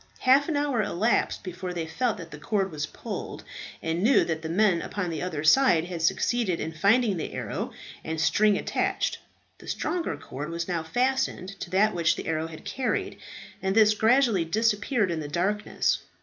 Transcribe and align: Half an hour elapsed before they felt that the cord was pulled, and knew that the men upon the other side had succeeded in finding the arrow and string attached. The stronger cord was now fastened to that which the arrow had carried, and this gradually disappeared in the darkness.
Half 0.21 0.49
an 0.49 0.57
hour 0.57 0.81
elapsed 0.81 1.43
before 1.43 1.73
they 1.75 1.85
felt 1.85 2.17
that 2.17 2.31
the 2.31 2.39
cord 2.39 2.71
was 2.71 2.87
pulled, 2.87 3.43
and 3.83 4.01
knew 4.01 4.25
that 4.25 4.41
the 4.41 4.49
men 4.49 4.81
upon 4.81 5.11
the 5.11 5.21
other 5.21 5.43
side 5.43 5.85
had 5.85 6.01
succeeded 6.01 6.59
in 6.59 6.71
finding 6.71 7.17
the 7.17 7.33
arrow 7.33 7.71
and 8.03 8.19
string 8.19 8.57
attached. 8.57 9.19
The 9.59 9.67
stronger 9.67 10.17
cord 10.17 10.49
was 10.49 10.67
now 10.67 10.81
fastened 10.81 11.49
to 11.59 11.69
that 11.69 11.93
which 11.93 12.15
the 12.15 12.25
arrow 12.25 12.47
had 12.47 12.65
carried, 12.65 13.19
and 13.61 13.75
this 13.75 13.93
gradually 13.93 14.43
disappeared 14.43 15.11
in 15.11 15.19
the 15.19 15.27
darkness. 15.27 15.99